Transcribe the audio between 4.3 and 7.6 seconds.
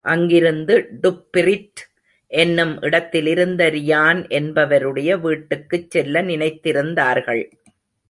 என்பவருடைய வீட்டுக்குச் செல்ல நினைத்திருந்தார்கள்.